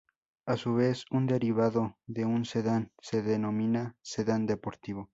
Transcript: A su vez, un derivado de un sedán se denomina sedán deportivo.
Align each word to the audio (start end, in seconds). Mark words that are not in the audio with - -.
A 0.47 0.57
su 0.57 0.73
vez, 0.73 1.05
un 1.11 1.27
derivado 1.27 1.95
de 2.07 2.25
un 2.25 2.43
sedán 2.45 2.91
se 3.03 3.21
denomina 3.21 3.95
sedán 4.01 4.47
deportivo. 4.47 5.09